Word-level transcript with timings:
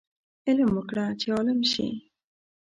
علم 0.47 0.69
وکړه 0.77 1.05
چې 1.19 1.27
عالم 1.35 1.59
شې 1.71 1.87